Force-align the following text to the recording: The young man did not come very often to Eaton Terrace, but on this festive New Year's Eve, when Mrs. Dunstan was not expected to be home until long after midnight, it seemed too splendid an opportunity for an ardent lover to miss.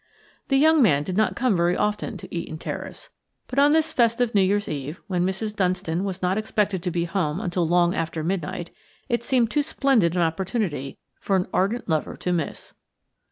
The 0.47 0.57
young 0.57 0.81
man 0.81 1.03
did 1.03 1.15
not 1.15 1.35
come 1.35 1.55
very 1.55 1.77
often 1.77 2.17
to 2.17 2.35
Eaton 2.35 2.57
Terrace, 2.57 3.11
but 3.45 3.59
on 3.59 3.71
this 3.71 3.93
festive 3.93 4.33
New 4.33 4.41
Year's 4.41 4.67
Eve, 4.67 4.99
when 5.05 5.23
Mrs. 5.23 5.55
Dunstan 5.55 6.03
was 6.03 6.23
not 6.23 6.39
expected 6.39 6.81
to 6.81 6.89
be 6.89 7.05
home 7.05 7.39
until 7.39 7.67
long 7.67 7.93
after 7.93 8.23
midnight, 8.23 8.71
it 9.09 9.23
seemed 9.23 9.51
too 9.51 9.61
splendid 9.61 10.15
an 10.15 10.23
opportunity 10.23 10.97
for 11.19 11.35
an 11.35 11.45
ardent 11.53 11.87
lover 11.87 12.17
to 12.17 12.33
miss. 12.33 12.73